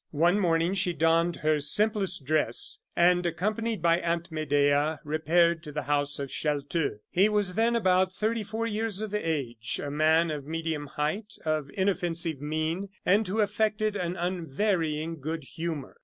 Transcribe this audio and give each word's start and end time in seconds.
One 0.17 0.39
morning 0.39 0.73
she 0.73 0.93
donned 0.93 1.35
her 1.35 1.59
simplest 1.59 2.25
dress, 2.25 2.79
and, 2.95 3.23
accompanied 3.23 3.83
by 3.83 3.97
Aunt 3.99 4.31
Medea, 4.31 4.99
repaired 5.03 5.61
to 5.61 5.71
the 5.71 5.83
house 5.83 6.17
of 6.17 6.29
Chelteux. 6.31 6.97
He 7.11 7.29
was 7.29 7.53
then, 7.53 7.75
about 7.75 8.11
thirty 8.11 8.41
four 8.41 8.65
years 8.65 8.99
of 9.01 9.13
age, 9.13 9.79
a 9.79 9.91
man 9.91 10.31
of 10.31 10.43
medium 10.47 10.87
height, 10.87 11.35
of 11.45 11.69
inoffensive 11.75 12.41
mien, 12.41 12.89
and 13.05 13.27
who 13.27 13.41
affected 13.41 13.95
an 13.95 14.15
unvarying 14.17 15.19
good 15.19 15.43
humor. 15.43 15.97